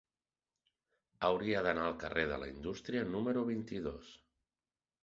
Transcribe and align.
Hauria 1.27 1.61
d'anar 1.67 1.83
al 1.91 1.99
carrer 2.05 2.25
de 2.33 2.41
la 2.45 2.51
Indústria 2.55 3.05
número 3.13 3.47
vint-i-dos. 3.53 4.15